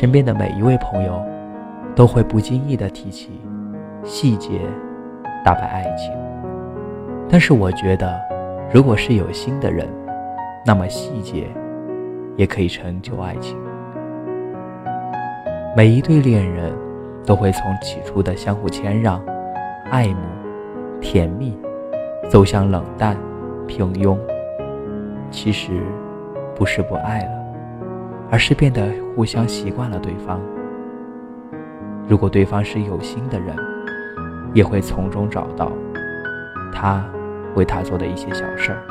[0.00, 1.22] 身边的每一位朋友，
[1.94, 3.38] 都会不经意地提起
[4.02, 4.62] 细节
[5.44, 6.10] 打败爱情。
[7.28, 8.18] 但是我觉得，
[8.72, 9.86] 如果是有心的人，
[10.64, 11.48] 那么细节
[12.34, 13.58] 也可以成就爱情。
[15.76, 16.72] 每一对恋人，
[17.26, 19.22] 都会从起初的相互谦让、
[19.90, 20.16] 爱慕、
[20.98, 21.54] 甜蜜，
[22.26, 23.18] 走向冷淡、
[23.66, 24.16] 平庸。
[25.30, 25.82] 其实，
[26.56, 27.39] 不是不爱了，
[28.30, 30.40] 而是变得互相习惯了对方。
[32.06, 33.56] 如果对方是有心的人，
[34.54, 35.70] 也会从中找到
[36.72, 37.04] 他
[37.54, 38.82] 为他做的一些小事儿，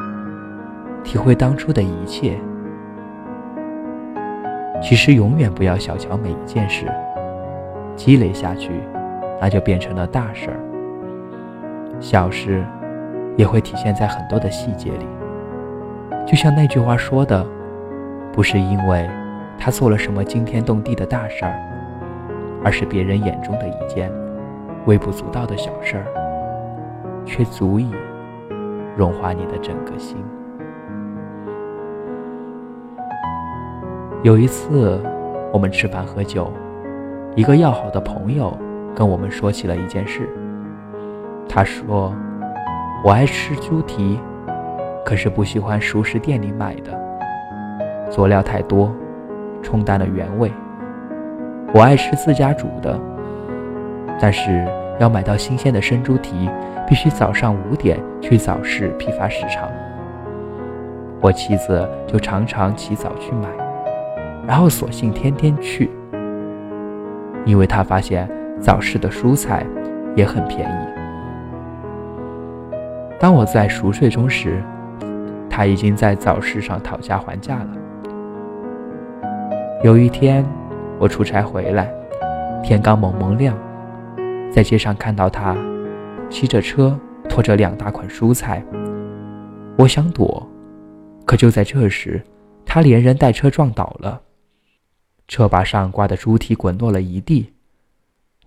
[1.04, 2.38] 体会当初的一切。
[4.82, 6.86] 其实，永远不要小瞧每一件事，
[7.96, 8.72] 积累下去，
[9.42, 10.60] 那就变成了大事儿。
[12.00, 12.66] 小事，
[13.36, 15.06] 也会体现在很多的细节里。
[16.26, 17.46] 就像那句话说的，
[18.32, 19.10] 不是因为
[19.60, 21.54] 他做了什么惊天动地的大事儿，
[22.64, 24.12] 而是别人眼中的一件
[24.86, 26.06] 微不足道的小事儿，
[27.26, 27.92] 却足以
[28.96, 30.18] 融化你的整个心。
[34.24, 35.02] 有一次，
[35.52, 36.52] 我们吃饭喝酒，
[37.36, 38.58] 一个要好的朋友
[38.96, 40.30] 跟我们说起了一件事。
[41.48, 42.14] 他说
[43.04, 44.20] ：“我爱吃猪蹄。”
[45.06, 46.92] 可是不喜欢熟食店里买的，
[48.12, 48.94] 佐料太多，
[49.62, 50.52] 冲淡了原味。
[51.74, 53.00] 我爱吃自家煮的，
[54.20, 54.66] 但是
[55.00, 56.50] 要买到新鲜的生猪蹄，
[56.88, 59.70] 必须早上五点去早市批发市场。
[61.22, 63.48] 我妻子就常常起早去买，
[64.48, 65.90] 然后索性天天去，
[67.46, 68.30] 因为她发现
[68.60, 69.66] 早市的蔬菜
[70.16, 71.00] 也很便宜。
[73.20, 74.64] 当我在熟睡中时，
[75.50, 77.68] 他已经在早市上讨价还价了。
[79.82, 80.46] 有一天，
[81.00, 81.90] 我出差回来，
[82.62, 83.58] 天刚蒙蒙亮，
[84.52, 85.56] 在街上看到他
[86.30, 87.00] 骑着车
[87.30, 88.62] 拖着两大捆蔬菜。
[89.78, 90.46] 我想躲，
[91.26, 92.22] 可就在这时，
[92.66, 94.22] 他连人带车撞倒了，
[95.30, 97.54] 车把上挂的猪蹄滚落了一地。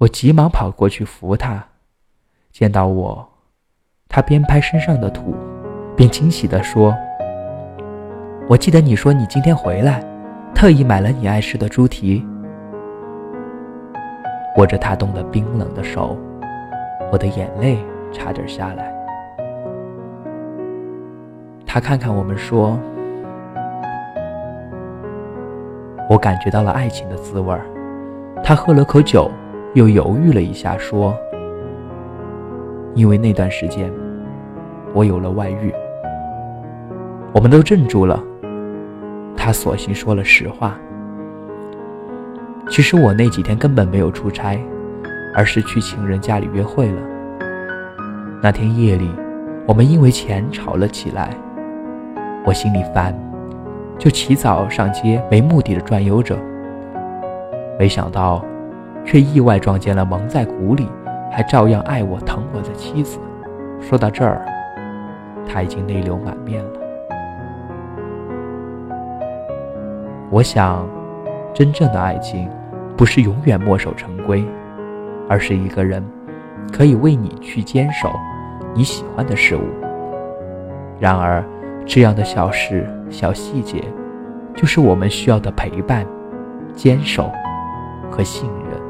[0.00, 1.66] 我急忙跑过去扶他，
[2.52, 3.26] 见到我，
[4.06, 5.34] 他边拍身上的土。
[5.96, 6.94] 边惊喜地说
[8.50, 10.04] ：“我记得你说你今天回来，
[10.54, 12.24] 特意买了你爱吃的猪蹄。”
[14.58, 16.16] 握着他冻得冰冷的手，
[17.10, 17.78] 我的眼泪
[18.12, 18.92] 差点下来。
[21.66, 22.78] 他看看我们说
[26.08, 27.58] ：“我感觉到了爱情的滋味。”
[28.44, 29.30] 他喝了口酒，
[29.72, 31.16] 又犹豫了一下说
[32.94, 33.90] ：“因为那段时间，
[34.92, 35.72] 我有了外遇。”
[37.32, 38.22] 我们都镇住了，
[39.36, 40.78] 他索性说了实话。
[42.68, 44.58] 其实我那几天根本没有出差，
[45.34, 47.02] 而是去情人家里约会了。
[48.40, 49.10] 那天夜里，
[49.66, 51.30] 我们因为钱吵了起来，
[52.44, 53.14] 我心里烦，
[53.98, 56.36] 就起早上街，没目的的转悠着。
[57.78, 58.44] 没想到，
[59.04, 60.88] 却意外撞见了蒙在鼓里
[61.30, 63.18] 还照样爱我疼我的妻子。
[63.80, 64.44] 说到这儿，
[65.46, 66.81] 他已经泪流满面了。
[70.32, 70.88] 我想，
[71.52, 72.48] 真正的爱情，
[72.96, 74.42] 不是永远墨守成规，
[75.28, 76.02] 而是一个人
[76.72, 78.10] 可以为你去坚守
[78.74, 79.60] 你喜欢的事物。
[80.98, 81.44] 然而，
[81.84, 83.84] 这样的小事、小细节，
[84.56, 86.06] 就是我们需要的陪伴、
[86.74, 87.30] 坚守
[88.10, 88.80] 和信任。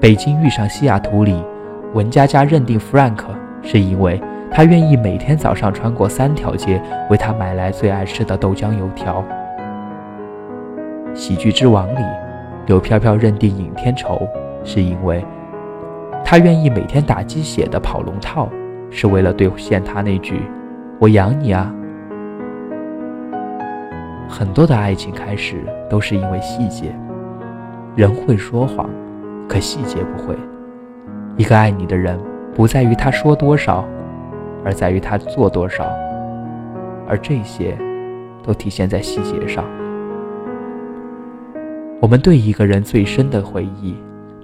[0.00, 1.42] 北京遇上西雅图里，
[1.94, 3.24] 文佳佳认定 Frank
[3.60, 4.22] 是因为。
[4.50, 9.22] 他愿意每天早上穿过三条街，为他买来最爱吃的豆浆油条。
[11.14, 12.04] 喜剧之王里，
[12.66, 14.26] 柳飘飘认定尹天仇
[14.64, 15.24] 是因为
[16.24, 18.48] 他愿意每天打鸡血的跑龙套，
[18.90, 20.42] 是为了兑现他那句
[20.98, 21.72] “我养你啊”。
[24.28, 26.92] 很多的爱情开始都是因为细节，
[27.94, 28.90] 人会说谎，
[29.48, 30.36] 可细节不会。
[31.36, 32.18] 一个爱你的人，
[32.54, 33.84] 不在于他说多少。
[34.64, 35.84] 而在于他做多少，
[37.06, 37.76] 而这些，
[38.42, 39.64] 都体现在细节上。
[42.00, 43.94] 我们对一个人最深的回忆，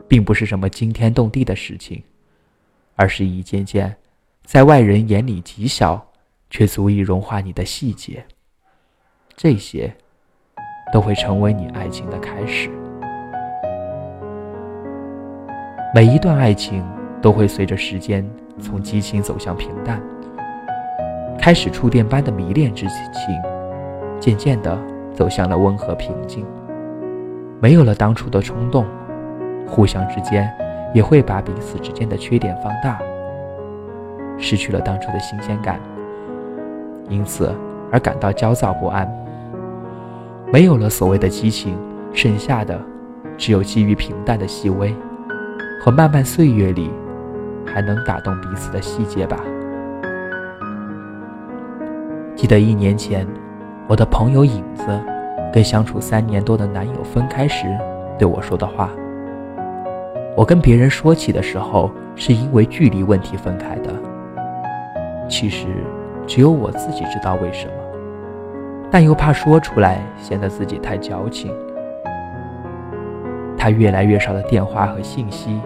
[0.08, 2.02] 并不是什么惊天动地的事情，
[2.96, 3.96] 而是一件件
[4.44, 6.04] 在外人眼里极小，
[6.50, 8.24] 却足以融化你的细节。
[9.36, 9.94] 这些，
[10.92, 12.70] 都会成为你爱情的开始。
[15.94, 16.84] 每一段爱情
[17.22, 18.28] 都会随着时间
[18.58, 20.00] 从激情走向平淡。
[21.38, 23.42] 开始触电般的迷恋之情，
[24.18, 24.78] 渐渐的
[25.12, 26.46] 走向了温和平静，
[27.60, 28.86] 没有了当初的冲动，
[29.66, 30.50] 互相之间
[30.94, 32.98] 也会把彼此之间的缺点放大，
[34.38, 35.78] 失去了当初的新鲜感，
[37.10, 37.54] 因此
[37.92, 39.06] 而感到焦躁不安。
[40.50, 41.76] 没有了所谓的激情，
[42.12, 42.80] 剩下的
[43.36, 44.94] 只有基于平淡的细微
[45.82, 46.90] 和漫漫岁月里
[47.74, 49.36] 还能打动彼此的细节吧。
[52.36, 53.26] 记得一年前，
[53.88, 54.86] 我的朋友影子
[55.52, 57.66] 跟相处三年多的男友分开时
[58.16, 58.90] 对我说的话。
[60.36, 63.92] 我跟别人说起的时候，是因为距离问题分开的。
[65.28, 65.66] 其实，
[66.26, 67.72] 只有我自己知道为什么，
[68.90, 71.52] 但又怕说出来显得自己太矫情。
[73.56, 75.60] 他越来越少的电话和信息，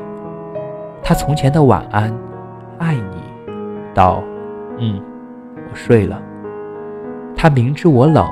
[1.09, 2.15] 他从前的晚安、
[2.77, 3.23] 爱你，
[3.95, 4.23] 到
[4.77, 5.01] 嗯，
[5.57, 6.21] 我睡了。
[7.35, 8.29] 他明知我冷，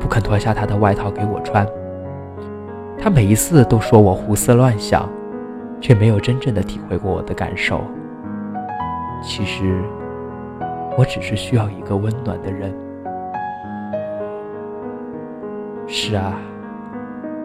[0.00, 1.66] 不肯脱下他的外套给我穿。
[2.98, 5.06] 他每一次都说我胡思乱想，
[5.82, 7.82] 却没有真正的体会过我的感受。
[9.22, 9.82] 其实，
[10.96, 12.74] 我只是需要一个温暖的人。
[15.86, 16.32] 是啊，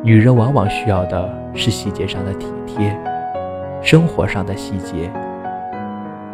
[0.02, 2.98] 女人往往需要的是细节上的体贴，
[3.82, 5.12] 生活上的细节，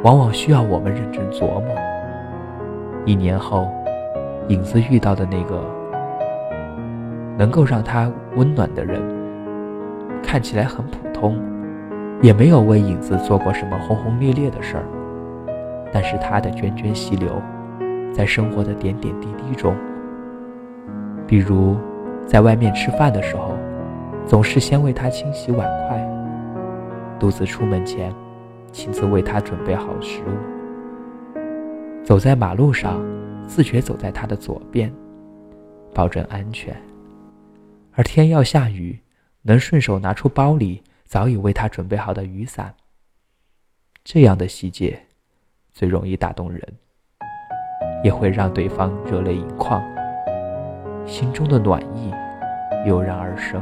[0.04, 1.76] 往往需要我们认真琢磨。
[3.06, 3.68] 一年后。
[4.50, 5.60] 影子遇到的那个
[7.36, 9.02] 能够让他温暖的人，
[10.22, 11.36] 看起来很普通，
[12.22, 14.84] 也没有为影子做过什么轰轰烈烈的事儿。
[15.92, 17.42] 但是他的涓涓细流，
[18.14, 19.76] 在生活的点点滴滴中，
[21.26, 21.76] 比如
[22.28, 23.54] 在外面吃饭的时候，
[24.28, 25.98] 总是先为他清洗碗筷；
[27.26, 28.14] 独自出门前，
[28.72, 33.04] 亲自为他准备好食物；走在马路上。
[33.48, 34.94] 自觉走在他的左边，
[35.92, 36.80] 保证安全。
[37.94, 39.00] 而天要下雨，
[39.42, 42.72] 能顺手拿出包里早已为他准备好的雨伞。
[44.04, 45.08] 这样的细节，
[45.74, 46.62] 最容易打动人，
[48.04, 49.84] 也会让对方热泪盈眶，
[51.08, 52.14] 心中的暖意
[52.86, 53.60] 油然而生。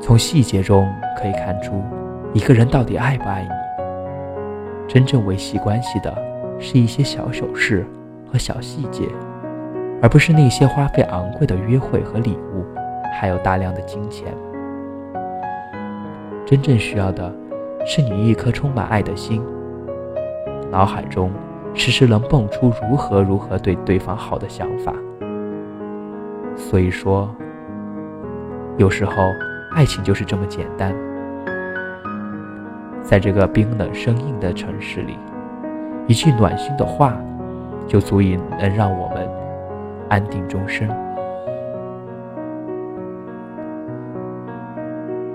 [0.00, 0.88] 从细节中
[1.18, 1.82] 可以看出，
[2.32, 3.50] 一个人到底爱不爱你。
[4.88, 6.26] 真正维系关系的。
[6.58, 7.84] 是一些小首饰
[8.26, 9.04] 和小细节，
[10.00, 12.64] 而不是那些花费昂贵的约会和礼物，
[13.12, 14.34] 还有大量的金钱。
[16.46, 17.30] 真正需要的，
[17.84, 19.42] 是你一颗充满爱的心，
[20.70, 21.30] 脑海中
[21.74, 24.94] 时时能蹦出如何如何对对方好的想法。
[26.56, 27.28] 所以说，
[28.78, 29.12] 有时候
[29.76, 30.90] 爱情就是这么简单，
[33.02, 35.18] 在这个冰冷生硬的城市里。
[36.06, 37.14] 一句暖心的话，
[37.86, 39.28] 就足以能让我们
[40.08, 40.88] 安定终生。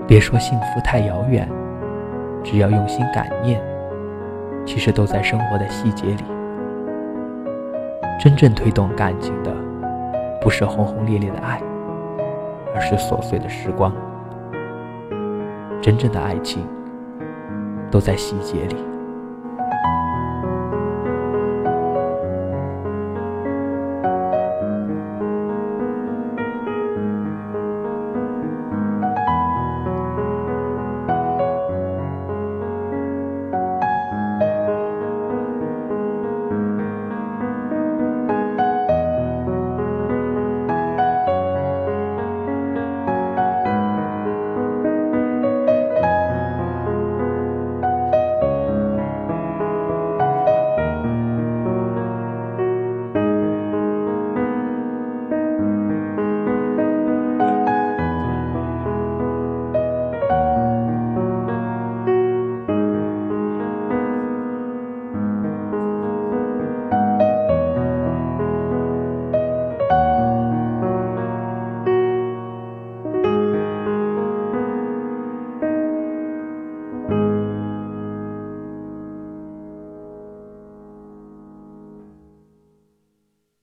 [0.08, 1.48] 别说幸福太遥远，
[2.42, 3.62] 只要用心感念，
[4.66, 6.24] 其实都在生活的细节里。
[8.18, 9.54] 真正推动感情的，
[10.40, 11.62] 不是轰轰烈烈的爱，
[12.74, 13.94] 而是琐碎的时光。
[15.82, 16.64] 真正的爱情，
[17.90, 18.91] 都在细节里。